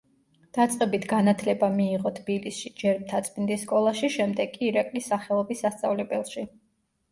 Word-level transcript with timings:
დაწყებით 0.57 1.03
განათლება 1.11 1.69
მიიღო 1.75 2.13
თბილისში, 2.21 2.73
ჯერ 2.85 2.99
მთაწმინდის 3.03 3.63
სკოლაში, 3.67 4.11
შემდეგ 4.17 4.59
კი 4.59 4.67
ირაკლის 4.73 5.13
სახელობის 5.15 5.65
სასწავლებელში. 5.69 6.49